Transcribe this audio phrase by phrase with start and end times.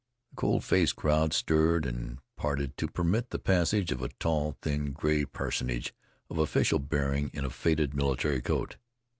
[0.31, 4.93] The cold faced crowd stirred and parted to permit the passage of a tall, thin,
[4.93, 5.93] gray personage
[6.27, 8.77] of official bearing, in a faded military coat.